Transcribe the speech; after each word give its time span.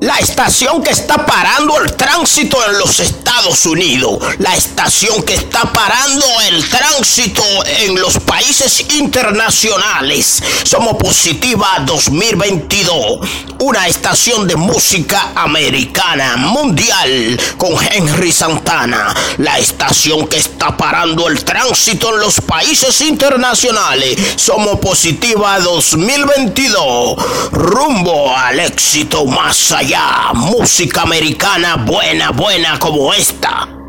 La 0.00 0.16
estación 0.16 0.82
que 0.82 0.90
está 0.92 1.26
parando 1.26 1.78
el 1.78 1.94
tránsito 1.94 2.56
en 2.66 2.78
los 2.78 3.00
Estados 3.00 3.29
Unidos. 3.66 4.18
La 4.38 4.54
estación 4.54 5.22
que 5.22 5.34
está 5.34 5.72
parando 5.72 6.26
el 6.48 6.68
tránsito 6.68 7.42
en 7.64 7.98
los 7.98 8.18
países 8.18 8.84
internacionales. 8.90 10.42
Somos 10.64 10.96
Positiva 10.96 11.78
2022. 11.86 13.20
Una 13.60 13.86
estación 13.86 14.46
de 14.48 14.56
música 14.56 15.32
americana 15.34 16.36
mundial 16.38 17.40
con 17.56 17.72
Henry 17.90 18.32
Santana. 18.32 19.14
La 19.38 19.58
estación 19.58 20.26
que 20.26 20.38
está 20.38 20.76
parando 20.76 21.28
el 21.28 21.42
tránsito 21.44 22.12
en 22.14 22.20
los 22.20 22.40
países 22.40 23.00
internacionales. 23.00 24.18
Somos 24.36 24.80
Positiva 24.80 25.60
2022. 25.60 27.16
Rumbo 27.52 28.36
al 28.36 28.60
éxito 28.60 29.24
más 29.24 29.72
allá 29.72 30.32
música 30.34 31.02
americana 31.02 31.76
buena, 31.76 32.30
buena 32.30 32.78
como 32.78 33.12
esta. 33.20 33.79